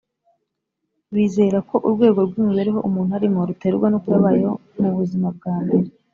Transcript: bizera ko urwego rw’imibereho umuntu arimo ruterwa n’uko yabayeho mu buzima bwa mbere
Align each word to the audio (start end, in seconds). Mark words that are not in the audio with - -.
bizera 1.13 1.57
ko 1.69 1.75
urwego 1.87 2.19
rw’imibereho 2.29 2.79
umuntu 2.87 3.11
arimo 3.17 3.39
ruterwa 3.49 3.85
n’uko 3.89 4.07
yabayeho 4.13 4.55
mu 4.81 4.89
buzima 4.97 5.27
bwa 5.37 5.55
mbere 5.63 5.87